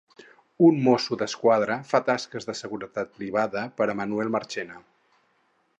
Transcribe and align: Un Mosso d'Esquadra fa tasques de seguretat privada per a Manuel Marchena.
Un 0.67 0.77
Mosso 0.87 1.17
d'Esquadra 1.21 1.77
fa 1.91 2.01
tasques 2.07 2.49
de 2.49 2.57
seguretat 2.63 3.13
privada 3.19 3.65
per 3.81 3.89
a 3.93 3.97
Manuel 4.03 4.35
Marchena. 4.37 4.81